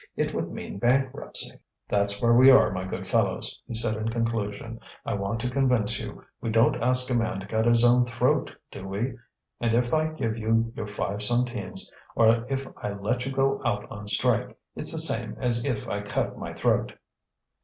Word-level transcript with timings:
It 0.15 0.33
would 0.33 0.51
mean 0.51 0.79
bankruptcy. 0.79 1.59
"That's 1.87 2.23
where 2.23 2.33
we 2.33 2.49
are, 2.49 2.71
my 2.71 2.85
good 2.85 3.05
fellows," 3.05 3.61
he 3.67 3.75
said, 3.75 3.95
in 3.97 4.09
conclusion. 4.09 4.79
"I 5.05 5.13
want 5.13 5.39
to 5.41 5.49
convince 5.51 5.99
you. 5.99 6.23
We 6.41 6.49
don't 6.49 6.81
ask 6.81 7.11
a 7.11 7.13
man 7.13 7.39
to 7.39 7.45
cut 7.45 7.67
his 7.67 7.83
own 7.83 8.07
throat, 8.07 8.51
do 8.71 8.87
we? 8.87 9.15
and 9.59 9.75
if 9.75 9.93
I 9.93 10.07
give 10.07 10.39
you 10.39 10.73
your 10.75 10.87
five 10.87 11.21
centimes, 11.21 11.91
or 12.15 12.47
if 12.49 12.65
I 12.77 12.93
let 12.93 13.27
you 13.27 13.31
go 13.31 13.61
out 13.63 13.91
on 13.91 14.07
strike, 14.07 14.57
it's 14.75 14.91
the 14.91 14.97
same 14.97 15.35
as 15.39 15.65
if 15.65 15.87
I 15.87 16.01
cut 16.01 16.35
my 16.35 16.51
throat." 16.55 16.93